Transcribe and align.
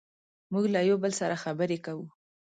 موږ 0.51 0.65
له 0.73 0.79
یو 0.89 0.97
بل 1.03 1.11
سره 1.21 1.35
خبرې 1.43 1.77
کوو. 1.85 2.05